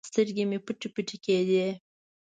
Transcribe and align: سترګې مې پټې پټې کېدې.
سترګې 0.09 0.43
مې 0.49 0.59
پټې 0.65 0.87
پټې 0.93 1.17
کېدې. 1.25 1.67